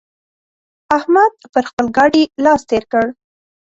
احمد 0.97 1.33
پر 1.53 1.63
خپل 1.69 1.85
ګاډي 1.97 2.23
لاس 2.43 2.61
تېر 2.69 2.83
کړ. 2.91 3.05